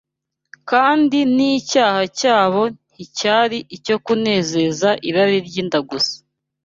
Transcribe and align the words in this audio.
kandi 0.69 1.17
n’icyaha 1.35 2.01
cyabo 2.19 2.61
nticyari 2.95 3.57
icyo 3.77 3.95
kunezeza 4.05 4.89
irari 5.07 5.37
ry’inda 5.47 5.79
gusa 5.89 6.15